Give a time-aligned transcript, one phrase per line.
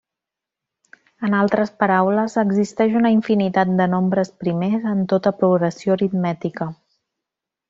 [1.27, 6.71] En altres paraules, existeix una infinitat de nombres primers en tota progressió aritmètica.